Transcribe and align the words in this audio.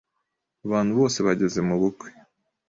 Abantu 0.65 0.91
bose 0.99 1.17
bageze 1.27 1.59
mubukwe. 1.67 2.09